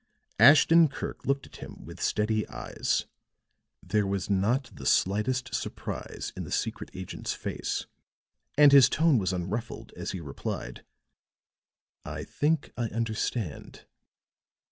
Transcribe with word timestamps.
Ashton 0.39 0.87
Kirk 0.87 1.27
looked 1.27 1.45
at 1.45 1.57
him 1.57 1.85
with 1.85 2.01
steady 2.01 2.49
eyes; 2.49 3.05
there 3.83 4.07
was 4.07 4.31
not 4.31 4.71
the 4.75 4.87
slightest 4.87 5.53
surprise 5.53 6.33
in 6.35 6.43
the 6.43 6.51
secret 6.51 6.89
agent's 6.95 7.33
face, 7.35 7.85
and 8.57 8.71
his 8.71 8.89
tone 8.89 9.19
was 9.19 9.31
unruffled 9.31 9.91
as 9.95 10.09
he 10.09 10.19
replied: 10.19 10.83
"I 12.03 12.23
think 12.23 12.71
I 12.75 12.85
understand." 12.87 13.85